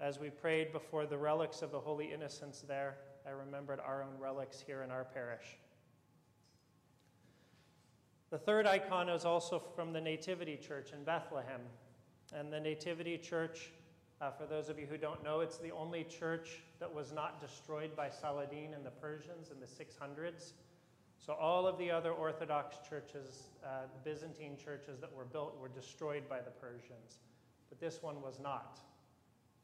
as 0.00 0.18
we 0.18 0.30
prayed 0.30 0.73
before 0.73 1.06
the 1.06 1.18
relics 1.18 1.62
of 1.62 1.73
the 1.73 1.80
holy 1.80 2.12
innocents 2.12 2.61
there, 2.62 2.97
I 3.26 3.30
remembered 3.30 3.80
our 3.80 4.02
own 4.02 4.18
relics 4.18 4.61
here 4.61 4.82
in 4.82 4.90
our 4.90 5.04
parish. 5.04 5.59
The 8.30 8.38
third 8.38 8.66
icon 8.66 9.09
is 9.09 9.25
also 9.25 9.59
from 9.59 9.92
the 9.92 10.00
Nativity 10.00 10.56
Church 10.56 10.92
in 10.92 11.04
Bethlehem. 11.04 11.61
And 12.35 12.50
the 12.50 12.61
Nativity 12.61 13.18
Church, 13.18 13.71
uh, 14.23 14.31
for 14.31 14.47
those 14.47 14.69
of 14.69 14.79
you 14.79 14.87
who 14.87 14.97
don't 14.97 15.25
know, 15.25 15.41
it's 15.41 15.59
the 15.59 15.73
only 15.73 16.05
church 16.05 16.62
that 16.79 16.93
was 16.93 17.12
not 17.12 17.41
destroyed 17.41 17.97
by 17.97 18.09
Saladin 18.09 18.73
and 18.73 18.87
the 18.87 18.91
Persians 18.91 19.50
in 19.50 19.59
the 19.59 19.67
600s. 19.67 20.52
So 21.19 21.33
all 21.33 21.67
of 21.67 21.76
the 21.76 21.91
other 21.91 22.12
Orthodox 22.12 22.76
churches, 22.88 23.49
uh, 23.64 23.87
Byzantine 24.05 24.57
churches 24.57 25.00
that 25.00 25.12
were 25.12 25.25
built, 25.25 25.59
were 25.61 25.69
destroyed 25.69 26.29
by 26.29 26.38
the 26.38 26.52
Persians. 26.52 27.19
But 27.69 27.81
this 27.81 28.00
one 28.00 28.23
was 28.23 28.38
not. 28.38 28.79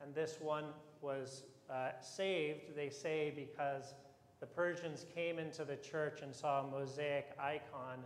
And 0.02 0.12
this 0.12 0.38
one 0.40 0.64
was 1.02 1.44
uh, 1.70 1.90
saved, 2.00 2.74
they 2.74 2.90
say, 2.90 3.32
because 3.34 3.94
the 4.40 4.46
Persians 4.46 5.06
came 5.14 5.38
into 5.38 5.64
the 5.64 5.76
church 5.76 6.22
and 6.22 6.34
saw 6.34 6.64
a 6.64 6.68
mosaic 6.68 7.30
icon 7.38 7.98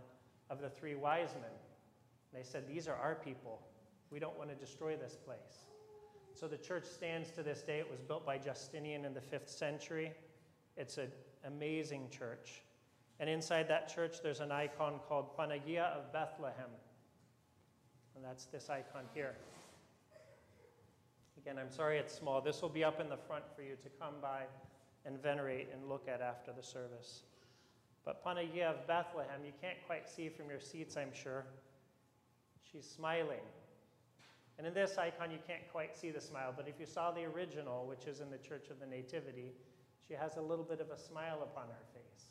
of 0.51 0.61
the 0.61 0.69
three 0.69 0.95
wise 0.95 1.33
men. 1.33 1.51
They 2.31 2.43
said, 2.43 2.67
These 2.67 2.87
are 2.87 2.95
our 2.95 3.15
people. 3.15 3.59
We 4.11 4.19
don't 4.19 4.37
want 4.37 4.49
to 4.49 4.55
destroy 4.55 4.95
this 4.95 5.15
place. 5.15 5.72
So 6.43 6.49
the 6.49 6.57
church 6.57 6.83
stands 6.83 7.31
to 7.37 7.41
this 7.41 7.61
day. 7.61 7.79
It 7.79 7.89
was 7.89 8.01
built 8.01 8.25
by 8.25 8.37
Justinian 8.37 9.05
in 9.05 9.13
the 9.13 9.21
fifth 9.21 9.49
century. 9.49 10.11
It's 10.75 10.97
an 10.97 11.07
amazing 11.47 12.09
church. 12.09 12.63
And 13.21 13.29
inside 13.29 13.69
that 13.69 13.87
church, 13.87 14.17
there's 14.21 14.41
an 14.41 14.51
icon 14.51 14.99
called 15.07 15.37
Panagia 15.37 15.85
of 15.97 16.11
Bethlehem. 16.11 16.67
And 18.17 18.25
that's 18.25 18.43
this 18.47 18.69
icon 18.69 19.03
here. 19.13 19.37
Again, 21.37 21.57
I'm 21.57 21.71
sorry 21.71 21.97
it's 21.97 22.13
small. 22.13 22.41
This 22.41 22.61
will 22.61 22.67
be 22.67 22.83
up 22.83 22.99
in 22.99 23.07
the 23.07 23.15
front 23.15 23.45
for 23.55 23.61
you 23.61 23.77
to 23.81 23.87
come 23.97 24.15
by 24.21 24.41
and 25.05 25.23
venerate 25.23 25.69
and 25.71 25.87
look 25.87 26.09
at 26.09 26.19
after 26.19 26.51
the 26.51 26.61
service. 26.61 27.23
But 28.03 28.21
Panagia 28.21 28.65
of 28.65 28.85
Bethlehem, 28.85 29.45
you 29.45 29.53
can't 29.61 29.77
quite 29.87 30.09
see 30.09 30.27
from 30.27 30.49
your 30.49 30.59
seats, 30.59 30.97
I'm 30.97 31.13
sure. 31.13 31.45
She's 32.69 32.83
smiling. 32.85 33.39
And 34.57 34.67
in 34.67 34.73
this 34.73 34.97
icon, 34.97 35.31
you 35.31 35.39
can't 35.47 35.67
quite 35.71 35.95
see 35.95 36.11
the 36.11 36.21
smile, 36.21 36.53
but 36.55 36.67
if 36.67 36.79
you 36.79 36.85
saw 36.85 37.11
the 37.11 37.23
original, 37.23 37.85
which 37.87 38.05
is 38.05 38.19
in 38.19 38.29
the 38.29 38.37
Church 38.37 38.69
of 38.69 38.79
the 38.79 38.85
Nativity, 38.85 39.51
she 40.07 40.13
has 40.13 40.37
a 40.37 40.41
little 40.41 40.65
bit 40.65 40.79
of 40.79 40.91
a 40.91 40.97
smile 40.97 41.39
upon 41.41 41.67
her 41.67 41.85
face. 41.93 42.27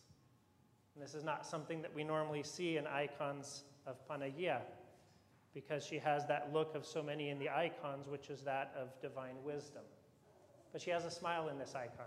And 0.94 1.02
this 1.02 1.14
is 1.14 1.24
not 1.24 1.46
something 1.46 1.82
that 1.82 1.92
we 1.94 2.04
normally 2.04 2.42
see 2.42 2.76
in 2.76 2.86
icons 2.86 3.64
of 3.86 3.96
Panagia 4.08 4.60
because 5.54 5.84
she 5.84 5.98
has 5.98 6.26
that 6.26 6.52
look 6.52 6.74
of 6.74 6.86
so 6.86 7.02
many 7.02 7.28
in 7.30 7.38
the 7.38 7.48
icons, 7.48 8.08
which 8.08 8.30
is 8.30 8.42
that 8.42 8.72
of 8.78 8.88
divine 9.00 9.36
wisdom. 9.44 9.82
But 10.72 10.80
she 10.80 10.90
has 10.90 11.04
a 11.04 11.10
smile 11.10 11.48
in 11.48 11.58
this 11.58 11.74
icon. 11.74 12.06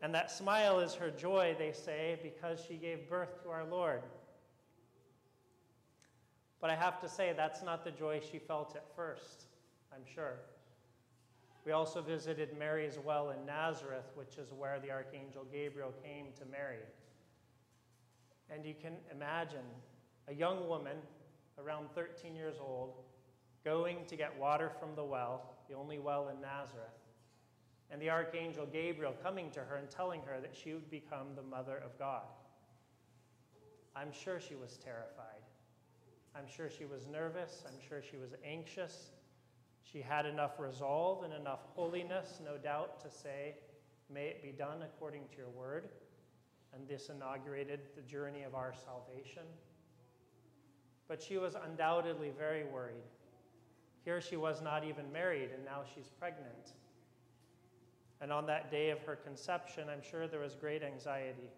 And 0.00 0.14
that 0.14 0.30
smile 0.30 0.80
is 0.80 0.94
her 0.94 1.10
joy, 1.10 1.56
they 1.58 1.72
say, 1.72 2.18
because 2.22 2.60
she 2.66 2.74
gave 2.74 3.08
birth 3.08 3.42
to 3.42 3.50
our 3.50 3.64
Lord. 3.64 4.02
But 6.60 6.70
I 6.70 6.76
have 6.76 7.00
to 7.00 7.08
say, 7.08 7.32
that's 7.36 7.62
not 7.62 7.84
the 7.84 7.90
joy 7.90 8.20
she 8.20 8.38
felt 8.38 8.76
at 8.76 8.84
first, 8.94 9.44
I'm 9.92 10.02
sure. 10.14 10.38
We 11.64 11.72
also 11.72 12.00
visited 12.00 12.56
Mary's 12.58 12.98
well 13.04 13.30
in 13.30 13.44
Nazareth, 13.44 14.10
which 14.14 14.38
is 14.38 14.52
where 14.52 14.78
the 14.78 14.90
Archangel 14.90 15.44
Gabriel 15.52 15.92
came 16.04 16.26
to 16.38 16.46
Mary. 16.46 16.84
And 18.50 18.64
you 18.64 18.74
can 18.80 18.94
imagine 19.10 19.66
a 20.28 20.34
young 20.34 20.68
woman, 20.68 20.96
around 21.58 21.88
13 21.94 22.34
years 22.36 22.56
old, 22.60 22.94
going 23.64 24.04
to 24.06 24.16
get 24.16 24.38
water 24.38 24.70
from 24.78 24.94
the 24.94 25.02
well, 25.02 25.56
the 25.68 25.74
only 25.74 25.98
well 25.98 26.28
in 26.28 26.40
Nazareth, 26.40 26.86
and 27.90 28.00
the 28.00 28.10
Archangel 28.10 28.66
Gabriel 28.66 29.14
coming 29.22 29.50
to 29.50 29.60
her 29.60 29.76
and 29.76 29.90
telling 29.90 30.20
her 30.22 30.40
that 30.40 30.54
she 30.54 30.72
would 30.72 30.90
become 30.90 31.34
the 31.34 31.42
mother 31.42 31.76
of 31.84 31.98
God. 31.98 32.22
I'm 33.96 34.12
sure 34.12 34.38
she 34.40 34.54
was 34.54 34.76
terrified. 34.76 35.35
I'm 36.36 36.46
sure 36.46 36.68
she 36.68 36.84
was 36.84 37.06
nervous. 37.06 37.64
I'm 37.66 37.78
sure 37.88 38.02
she 38.02 38.16
was 38.18 38.34
anxious. 38.44 39.10
She 39.82 40.02
had 40.02 40.26
enough 40.26 40.58
resolve 40.58 41.24
and 41.24 41.32
enough 41.32 41.60
holiness, 41.74 42.40
no 42.44 42.58
doubt, 42.58 43.00
to 43.00 43.10
say, 43.10 43.54
May 44.12 44.26
it 44.26 44.42
be 44.42 44.52
done 44.52 44.82
according 44.82 45.22
to 45.30 45.36
your 45.38 45.48
word. 45.48 45.88
And 46.74 46.86
this 46.86 47.08
inaugurated 47.08 47.80
the 47.96 48.02
journey 48.02 48.42
of 48.42 48.54
our 48.54 48.74
salvation. 48.74 49.44
But 51.08 51.22
she 51.22 51.38
was 51.38 51.54
undoubtedly 51.54 52.32
very 52.36 52.64
worried. 52.64 53.04
Here 54.04 54.20
she 54.20 54.36
was 54.36 54.60
not 54.60 54.84
even 54.84 55.10
married, 55.10 55.50
and 55.54 55.64
now 55.64 55.82
she's 55.94 56.10
pregnant. 56.18 56.74
And 58.20 58.32
on 58.32 58.46
that 58.46 58.70
day 58.70 58.90
of 58.90 59.00
her 59.02 59.16
conception, 59.16 59.88
I'm 59.88 60.02
sure 60.02 60.28
there 60.28 60.40
was 60.40 60.54
great 60.54 60.82
anxiety. 60.82 61.50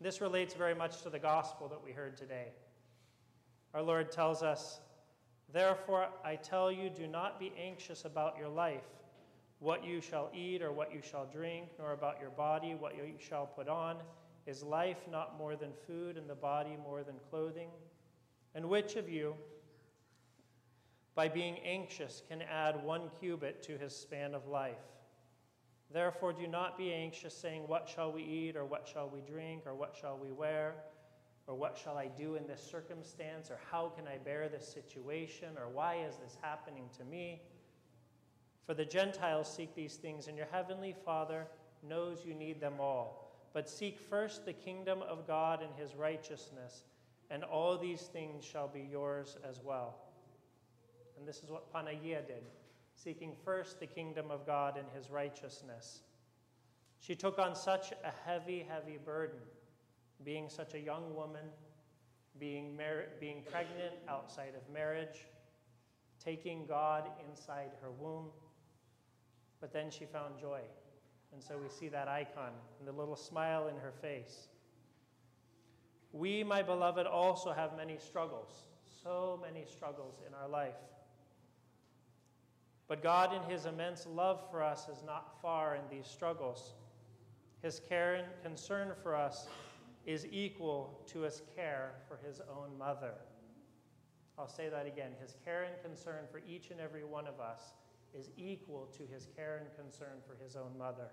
This 0.00 0.20
relates 0.20 0.54
very 0.54 0.74
much 0.74 1.02
to 1.02 1.10
the 1.10 1.18
gospel 1.18 1.68
that 1.68 1.82
we 1.82 1.92
heard 1.92 2.16
today. 2.16 2.48
Our 3.74 3.82
Lord 3.82 4.12
tells 4.12 4.42
us, 4.42 4.80
Therefore, 5.52 6.08
I 6.24 6.36
tell 6.36 6.72
you, 6.72 6.90
do 6.90 7.06
not 7.06 7.38
be 7.38 7.52
anxious 7.62 8.04
about 8.04 8.38
your 8.38 8.48
life, 8.48 8.84
what 9.58 9.84
you 9.84 10.00
shall 10.00 10.30
eat 10.34 10.62
or 10.62 10.72
what 10.72 10.92
you 10.92 11.00
shall 11.02 11.26
drink, 11.26 11.68
nor 11.78 11.92
about 11.92 12.20
your 12.20 12.30
body, 12.30 12.74
what 12.74 12.96
you 12.96 13.14
shall 13.18 13.46
put 13.46 13.68
on. 13.68 13.98
Is 14.46 14.62
life 14.62 15.06
not 15.10 15.38
more 15.38 15.54
than 15.54 15.70
food, 15.86 16.16
and 16.16 16.28
the 16.28 16.34
body 16.34 16.76
more 16.82 17.02
than 17.04 17.14
clothing? 17.30 17.68
And 18.54 18.68
which 18.68 18.96
of 18.96 19.08
you, 19.08 19.36
by 21.14 21.28
being 21.28 21.58
anxious, 21.58 22.22
can 22.28 22.42
add 22.42 22.82
one 22.82 23.10
cubit 23.20 23.62
to 23.64 23.78
his 23.78 23.94
span 23.94 24.34
of 24.34 24.48
life? 24.48 24.76
Therefore, 25.92 26.32
do 26.32 26.46
not 26.46 26.78
be 26.78 26.92
anxious, 26.92 27.36
saying, 27.36 27.62
What 27.66 27.88
shall 27.88 28.10
we 28.10 28.22
eat, 28.22 28.56
or 28.56 28.64
what 28.64 28.88
shall 28.90 29.08
we 29.08 29.20
drink, 29.20 29.66
or 29.66 29.74
what 29.74 29.94
shall 29.98 30.18
we 30.18 30.30
wear, 30.32 30.74
or 31.46 31.54
what 31.54 31.76
shall 31.76 31.96
I 31.96 32.06
do 32.06 32.36
in 32.36 32.46
this 32.46 32.62
circumstance, 32.62 33.50
or 33.50 33.58
how 33.70 33.92
can 33.96 34.06
I 34.06 34.18
bear 34.18 34.48
this 34.48 34.66
situation, 34.66 35.48
or 35.58 35.68
why 35.68 36.04
is 36.06 36.16
this 36.16 36.36
happening 36.40 36.84
to 36.98 37.04
me? 37.04 37.42
For 38.66 38.74
the 38.74 38.84
Gentiles 38.84 39.52
seek 39.52 39.74
these 39.74 39.96
things, 39.96 40.28
and 40.28 40.36
your 40.36 40.46
heavenly 40.52 40.94
Father 41.04 41.46
knows 41.82 42.24
you 42.24 42.34
need 42.34 42.60
them 42.60 42.74
all. 42.78 43.30
But 43.52 43.68
seek 43.68 43.98
first 43.98 44.46
the 44.46 44.52
kingdom 44.52 45.02
of 45.02 45.26
God 45.26 45.62
and 45.62 45.74
his 45.76 45.94
righteousness, 45.94 46.84
and 47.30 47.42
all 47.44 47.76
these 47.76 48.02
things 48.02 48.44
shall 48.44 48.68
be 48.68 48.86
yours 48.90 49.36
as 49.48 49.60
well. 49.62 49.96
And 51.18 51.26
this 51.26 51.42
is 51.42 51.50
what 51.50 51.72
Panagia 51.72 52.26
did 52.26 52.44
seeking 52.94 53.34
first 53.44 53.80
the 53.80 53.86
kingdom 53.86 54.30
of 54.30 54.46
God 54.46 54.76
and 54.76 54.86
his 54.94 55.10
righteousness. 55.10 56.02
She 57.00 57.16
took 57.16 57.38
on 57.38 57.56
such 57.56 57.92
a 57.92 58.12
heavy, 58.24 58.64
heavy 58.68 58.98
burden, 59.04 59.38
being 60.24 60.48
such 60.48 60.74
a 60.74 60.78
young 60.78 61.14
woman, 61.14 61.44
being, 62.38 62.76
mar- 62.76 63.06
being 63.20 63.42
pregnant 63.50 63.94
outside 64.08 64.52
of 64.56 64.72
marriage, 64.72 65.26
taking 66.24 66.66
God 66.66 67.04
inside 67.28 67.70
her 67.80 67.90
womb. 67.90 68.26
But 69.60 69.72
then 69.72 69.90
she 69.90 70.04
found 70.04 70.38
joy. 70.40 70.60
And 71.32 71.42
so 71.42 71.56
we 71.56 71.68
see 71.68 71.88
that 71.88 72.08
icon 72.08 72.52
and 72.78 72.88
the 72.88 72.92
little 72.92 73.16
smile 73.16 73.68
in 73.68 73.76
her 73.76 73.92
face. 74.00 74.48
We, 76.12 76.44
my 76.44 76.62
beloved, 76.62 77.06
also 77.06 77.52
have 77.52 77.76
many 77.76 77.96
struggles, 77.98 78.64
so 79.02 79.40
many 79.42 79.64
struggles 79.64 80.16
in 80.26 80.34
our 80.34 80.48
life. 80.48 80.74
But 82.86 83.02
God, 83.02 83.34
in 83.34 83.50
His 83.50 83.64
immense 83.64 84.06
love 84.06 84.42
for 84.50 84.62
us, 84.62 84.88
is 84.88 85.02
not 85.06 85.40
far 85.40 85.76
in 85.76 85.82
these 85.90 86.06
struggles. 86.06 86.74
His 87.62 87.80
care 87.88 88.14
and 88.16 88.26
concern 88.42 88.92
for 89.02 89.14
us 89.14 89.46
is 90.06 90.26
equal 90.30 91.00
to 91.08 91.20
His 91.20 91.42
care 91.54 91.94
for 92.08 92.18
His 92.26 92.40
own 92.40 92.76
mother. 92.78 93.14
I'll 94.38 94.48
say 94.48 94.68
that 94.68 94.86
again. 94.86 95.12
His 95.20 95.36
care 95.44 95.64
and 95.64 95.74
concern 95.82 96.24
for 96.30 96.40
each 96.48 96.70
and 96.70 96.80
every 96.80 97.04
one 97.04 97.26
of 97.26 97.40
us 97.40 97.74
is 98.14 98.30
equal 98.36 98.88
to 98.96 99.04
His 99.12 99.28
care 99.36 99.58
and 99.58 99.68
concern 99.76 100.18
for 100.26 100.42
His 100.42 100.56
own 100.56 100.76
mother. 100.78 101.08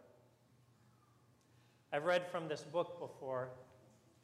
I've 1.92 2.04
read 2.04 2.28
from 2.32 2.48
this 2.48 2.62
book 2.62 3.00
before. 3.00 3.50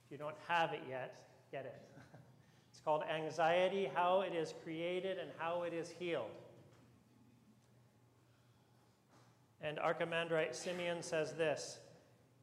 If 0.05 0.11
you 0.11 0.17
don't 0.17 0.35
have 0.47 0.71
it 0.73 0.81
yet, 0.87 1.15
get 1.51 1.65
it. 1.65 1.81
it's 2.69 2.79
called 2.79 3.03
Anxiety 3.03 3.89
How 3.93 4.21
It 4.21 4.33
Is 4.33 4.53
Created 4.63 5.17
and 5.17 5.31
How 5.37 5.63
It 5.63 5.73
Is 5.73 5.89
Healed. 5.89 6.29
And 9.61 9.79
Archimandrite 9.79 10.53
Simeon 10.53 11.01
says 11.01 11.33
this 11.33 11.79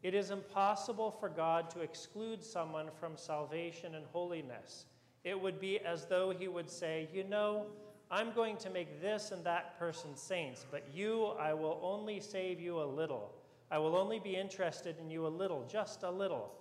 It 0.02 0.14
is 0.14 0.30
impossible 0.30 1.11
for 1.11 1.28
God 1.28 1.71
to 1.71 1.80
exclude 1.80 2.42
someone 2.44 2.88
from 2.99 3.16
salvation 3.16 3.94
and 3.94 4.04
holiness. 4.12 4.87
It 5.23 5.40
would 5.40 5.61
be 5.61 5.78
as 5.78 6.06
though 6.06 6.30
he 6.30 6.49
would 6.49 6.68
say, 6.68 7.09
You 7.12 7.25
know, 7.25 7.66
I'm 8.11 8.32
going 8.32 8.56
to 8.59 8.71
make 8.71 9.00
this 9.00 9.30
and 9.30 9.44
that 9.44 9.78
person 9.78 10.16
saints, 10.16 10.66
but 10.71 10.85
you, 10.92 11.26
I 11.38 11.54
will 11.54 11.80
only 11.82 12.21
save 12.21 12.61
you 12.61 12.82
a 12.82 12.85
little. 12.85 13.32
I 13.71 13.78
will 13.78 13.97
only 13.97 14.18
be 14.18 14.37
interested 14.37 14.97
in 14.99 15.09
you 15.09 15.26
a 15.26 15.28
little, 15.28 15.64
just 15.71 16.02
a 16.02 16.11
little. 16.11 16.52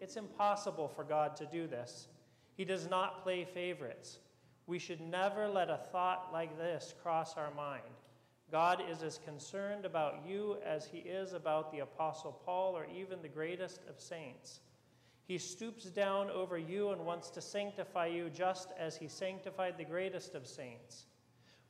It's 0.00 0.16
impossible 0.16 0.88
for 0.88 1.04
God 1.04 1.36
to 1.36 1.46
do 1.46 1.66
this. 1.66 2.08
He 2.56 2.64
does 2.64 2.88
not 2.88 3.22
play 3.22 3.44
favorites. 3.44 4.20
We 4.66 4.78
should 4.78 5.00
never 5.00 5.48
let 5.48 5.68
a 5.68 5.80
thought 5.92 6.30
like 6.32 6.56
this 6.56 6.94
cross 7.02 7.36
our 7.36 7.52
mind. 7.54 7.82
God 8.50 8.82
is 8.90 9.02
as 9.02 9.18
concerned 9.18 9.84
about 9.84 10.22
you 10.26 10.56
as 10.64 10.86
he 10.86 10.98
is 10.98 11.32
about 11.32 11.70
the 11.70 11.80
Apostle 11.80 12.40
Paul 12.44 12.76
or 12.76 12.86
even 12.94 13.22
the 13.22 13.28
greatest 13.28 13.80
of 13.88 14.00
saints. 14.00 14.60
He 15.26 15.38
stoops 15.38 15.84
down 15.84 16.28
over 16.30 16.58
you 16.58 16.90
and 16.90 17.06
wants 17.06 17.30
to 17.30 17.40
sanctify 17.40 18.06
you 18.06 18.28
just 18.30 18.70
as 18.76 18.96
he 18.96 19.06
sanctified 19.06 19.78
the 19.78 19.84
greatest 19.84 20.34
of 20.34 20.46
saints. 20.46 21.06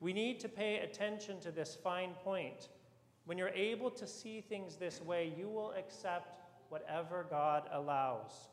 We 0.00 0.14
need 0.14 0.40
to 0.40 0.48
pay 0.48 0.78
attention 0.78 1.40
to 1.40 1.50
this 1.50 1.76
fine 1.84 2.14
point. 2.24 2.68
When 3.26 3.36
you're 3.36 3.50
able 3.50 3.90
to 3.90 4.06
see 4.06 4.40
things 4.40 4.76
this 4.76 5.02
way, 5.02 5.32
you 5.36 5.50
will 5.50 5.72
accept 5.72 6.40
whatever 6.70 7.26
God 7.28 7.68
allows. 7.70 8.48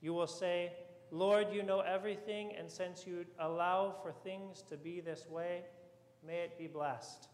You 0.00 0.14
will 0.14 0.26
say, 0.26 0.72
Lord, 1.12 1.46
you 1.52 1.62
know 1.62 1.80
everything, 1.80 2.52
and 2.58 2.68
since 2.68 3.06
you 3.06 3.26
allow 3.38 3.94
for 4.02 4.10
things 4.10 4.62
to 4.62 4.76
be 4.76 5.00
this 5.00 5.28
way, 5.28 5.62
may 6.26 6.38
it 6.38 6.58
be 6.58 6.66
blessed. 6.66 7.28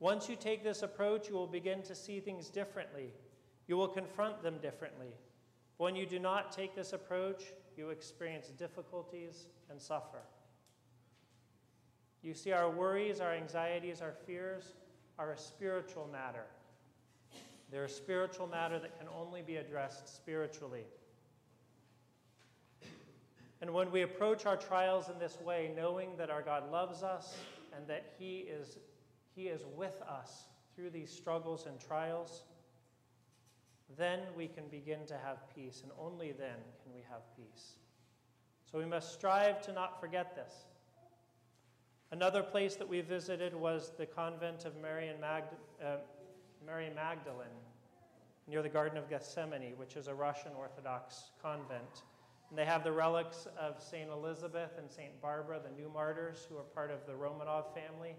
Once 0.00 0.28
you 0.28 0.36
take 0.36 0.62
this 0.62 0.82
approach, 0.82 1.28
you 1.28 1.34
will 1.34 1.46
begin 1.46 1.82
to 1.82 1.94
see 1.94 2.20
things 2.20 2.48
differently. 2.48 3.10
You 3.66 3.76
will 3.76 3.88
confront 3.88 4.42
them 4.42 4.58
differently. 4.62 5.14
When 5.76 5.96
you 5.96 6.06
do 6.06 6.18
not 6.18 6.52
take 6.52 6.74
this 6.74 6.92
approach, 6.92 7.44
you 7.76 7.90
experience 7.90 8.48
difficulties 8.48 9.46
and 9.70 9.80
suffer. 9.80 10.22
You 12.22 12.34
see, 12.34 12.52
our 12.52 12.70
worries, 12.70 13.20
our 13.20 13.32
anxieties, 13.32 14.00
our 14.00 14.14
fears 14.26 14.72
are 15.18 15.32
a 15.32 15.38
spiritual 15.38 16.08
matter. 16.10 16.46
They're 17.70 17.84
a 17.84 17.88
spiritual 17.88 18.46
matter 18.46 18.78
that 18.78 18.98
can 18.98 19.08
only 19.16 19.42
be 19.42 19.56
addressed 19.56 20.16
spiritually. 20.16 20.84
And 23.60 23.72
when 23.74 23.90
we 23.90 24.02
approach 24.02 24.46
our 24.46 24.56
trials 24.56 25.08
in 25.08 25.18
this 25.18 25.38
way, 25.40 25.72
knowing 25.76 26.10
that 26.16 26.30
our 26.30 26.42
God 26.42 26.70
loves 26.70 27.02
us 27.02 27.36
and 27.76 27.86
that 27.88 28.14
He 28.18 28.38
is 28.38 28.78
he 29.38 29.46
is 29.46 29.64
with 29.76 30.02
us 30.02 30.48
through 30.74 30.90
these 30.90 31.12
struggles 31.12 31.66
and 31.66 31.78
trials, 31.78 32.42
then 33.96 34.18
we 34.36 34.48
can 34.48 34.64
begin 34.68 35.06
to 35.06 35.14
have 35.14 35.38
peace, 35.54 35.82
and 35.84 35.92
only 35.96 36.32
then 36.32 36.56
can 36.82 36.92
we 36.92 37.02
have 37.08 37.20
peace. 37.36 37.74
So 38.70 38.78
we 38.78 38.84
must 38.84 39.14
strive 39.14 39.62
to 39.62 39.72
not 39.72 40.00
forget 40.00 40.34
this. 40.34 40.52
Another 42.10 42.42
place 42.42 42.74
that 42.76 42.88
we 42.88 43.00
visited 43.00 43.54
was 43.54 43.92
the 43.96 44.06
convent 44.06 44.64
of 44.64 44.76
Mary, 44.82 45.08
Magd- 45.22 45.54
uh, 45.80 45.98
Mary 46.66 46.90
Magdalene 46.92 47.46
near 48.48 48.62
the 48.62 48.68
Garden 48.68 48.98
of 48.98 49.08
Gethsemane, 49.08 49.74
which 49.76 49.94
is 49.94 50.08
a 50.08 50.14
Russian 50.14 50.50
Orthodox 50.58 51.30
convent. 51.40 52.02
And 52.50 52.58
they 52.58 52.64
have 52.64 52.82
the 52.82 52.92
relics 52.92 53.46
of 53.60 53.80
St. 53.80 54.10
Elizabeth 54.10 54.72
and 54.78 54.90
St. 54.90 55.20
Barbara, 55.22 55.60
the 55.62 55.80
new 55.80 55.88
martyrs 55.88 56.46
who 56.48 56.56
are 56.56 56.62
part 56.62 56.90
of 56.90 57.06
the 57.06 57.12
Romanov 57.12 57.66
family. 57.72 58.16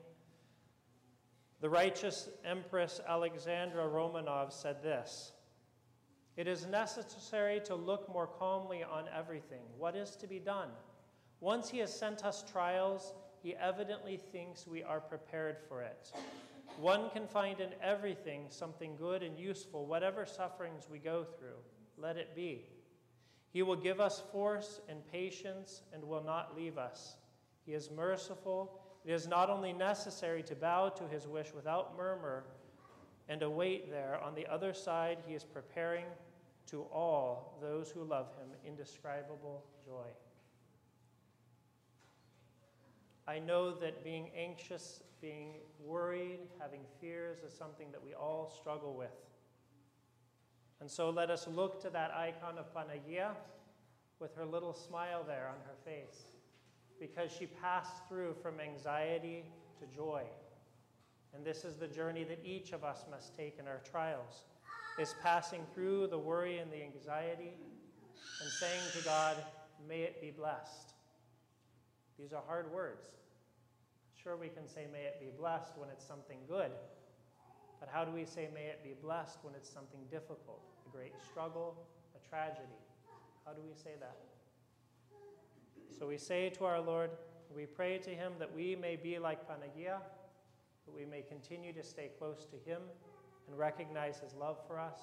The 1.62 1.70
righteous 1.70 2.30
Empress 2.46 3.02
Alexandra 3.06 3.84
Romanov 3.84 4.54
said 4.54 4.82
this 4.82 5.34
It 6.38 6.48
is 6.48 6.66
necessary 6.66 7.60
to 7.66 7.76
look 7.76 8.08
more 8.08 8.28
calmly 8.28 8.84
on 8.84 9.06
everything. 9.16 9.64
What 9.78 9.96
is 9.96 10.16
to 10.18 10.28
be 10.28 10.40
done? 10.40 10.70
Once 11.42 11.70
he 11.70 11.80
has 11.80 11.94
sent 11.94 12.24
us 12.24 12.44
trials, 12.50 13.14
he 13.42 13.56
evidently 13.56 14.18
thinks 14.18 14.68
we 14.68 14.84
are 14.84 15.00
prepared 15.00 15.58
for 15.68 15.82
it. 15.82 16.12
One 16.80 17.10
can 17.10 17.28
find 17.28 17.60
in 17.60 17.70
everything 17.82 18.46
something 18.50 18.96
good 18.96 19.22
and 19.22 19.38
useful, 19.38 19.86
whatever 19.86 20.26
sufferings 20.26 20.88
we 20.90 21.00
go 21.00 21.26
through. 21.26 21.60
Let 21.98 22.16
it 22.16 22.36
be. 22.36 22.68
He 23.52 23.64
will 23.64 23.76
give 23.76 24.00
us 24.00 24.22
force 24.32 24.80
and 24.88 25.06
patience 25.12 25.82
and 25.94 26.04
will 26.04 26.24
not 26.24 26.56
leave 26.56 26.78
us. 26.78 27.18
He 27.66 27.74
is 27.74 27.90
merciful. 27.92 28.80
It 29.10 29.14
is 29.14 29.28
not 29.28 29.50
only 29.50 29.74
necessary 29.74 30.44
to 30.44 30.54
bow 30.54 30.90
to 30.90 31.08
his 31.08 31.26
wish 31.28 31.52
without 31.52 31.98
murmur 31.98 32.44
and 33.28 33.42
await 33.42 33.90
there. 33.90 34.20
On 34.24 34.36
the 34.36 34.46
other 34.46 34.72
side, 34.72 35.18
he 35.26 35.34
is 35.34 35.44
preparing 35.44 36.06
to 36.68 36.84
all 36.94 37.58
those 37.60 37.90
who 37.90 38.04
love 38.04 38.28
him 38.40 38.50
indescribable 38.64 39.66
joy. 39.84 40.06
I 43.28 43.40
know 43.40 43.74
that 43.80 44.04
being 44.04 44.30
anxious, 44.38 45.02
being 45.22 45.56
worried, 45.84 46.42
having 46.60 46.82
fears 47.02 47.40
is 47.40 47.52
something 47.52 47.92
that 47.92 48.04
we 48.06 48.14
all 48.14 48.54
struggle 48.60 48.94
with. 48.94 49.26
And 50.82 50.92
so 50.92 51.10
let 51.10 51.32
us 51.32 51.48
look 51.48 51.82
to 51.82 51.90
that 51.90 52.12
icon 52.12 52.60
of 52.60 52.72
Panagia 52.76 53.32
with 54.20 54.36
her 54.36 54.46
little 54.46 54.76
smile 54.76 55.24
there 55.28 55.48
on 55.48 55.58
her 55.66 55.78
face 55.84 56.29
because 57.00 57.32
she 57.32 57.46
passed 57.46 58.08
through 58.08 58.36
from 58.42 58.60
anxiety 58.60 59.46
to 59.80 59.96
joy. 59.96 60.24
And 61.34 61.46
this 61.46 61.64
is 61.64 61.76
the 61.76 61.88
journey 61.88 62.24
that 62.26 62.40
each 62.44 62.72
of 62.72 62.84
us 62.84 63.06
must 63.10 63.36
take 63.36 63.58
in 63.60 63.68
our 63.68 63.82
trials 63.90 64.44
is 65.00 65.16
passing 65.22 65.62
through 65.74 66.08
the 66.08 66.18
worry 66.18 66.58
and 66.58 66.72
the 66.72 66.82
anxiety 66.82 67.54
and 68.42 68.50
saying 68.50 68.82
to 68.98 69.04
God, 69.04 69.38
may 69.88 70.02
it 70.02 70.20
be 70.22 70.32
blessed. 70.32 70.94
These 72.18 72.34
are 72.34 72.44
hard 72.46 72.72
words. 72.74 73.08
Sure, 74.22 74.36
we 74.36 74.50
can 74.50 74.68
say, 74.68 74.88
may 74.92 75.04
it 75.04 75.20
be 75.22 75.30
blessed 75.38 75.78
when 75.78 75.90
it's 75.90 76.06
something 76.06 76.40
good. 76.50 76.72
But 77.80 77.88
how 77.90 78.04
do 78.04 78.12
we 78.12 78.26
say, 78.26 78.50
may 78.54 78.66
it 78.66 78.84
be 78.84 78.94
blessed 79.02 79.40
when 79.42 79.56
it's 79.56 79.70
something 79.70 80.02
difficult, 80.12 80.60
a 80.86 80.92
great 80.92 81.14
struggle, 81.32 81.88
a 82.14 82.28
tragedy? 82.28 82.68
How 83.46 83.54
do 83.54 83.62
we 83.66 83.74
say 83.74 83.92
that? 84.02 84.18
So 85.98 86.08
we 86.08 86.18
say 86.18 86.50
to 86.50 86.66
our 86.66 86.80
Lord, 86.80 87.12
we 87.54 87.66
pray 87.66 87.98
to 88.00 88.10
him 88.12 88.34
that 88.40 88.54
we 88.54 88.76
may 88.76 88.96
be 88.96 89.20
like 89.20 89.48
Panagia, 89.48 90.00
that 90.86 90.96
we 90.96 91.06
may 91.06 91.22
continue 91.22 91.74
to 91.74 91.84
stay 91.84 92.12
close 92.18 92.46
to 92.46 92.70
him 92.70 92.82
and 93.48 93.58
recognize 93.58 94.20
his 94.20 94.34
love 94.34 94.58
for 94.68 94.80
us 94.80 95.00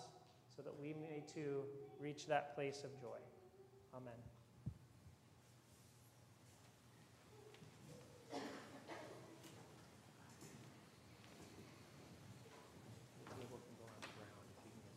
so 0.54 0.62
that 0.62 0.72
we 0.80 0.94
may 0.94 1.22
too 1.32 1.62
reach 2.00 2.26
that 2.26 2.54
place 2.54 2.84
of 2.84 2.98
joy. 3.00 3.18
Amen. 3.94 4.35